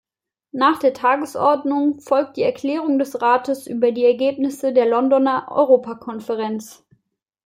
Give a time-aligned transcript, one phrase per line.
[0.51, 6.83] Nach der Tagesordnung folgt die Erklärung des Rates über die Ergebnisse der Londoner Europa-Konferenz.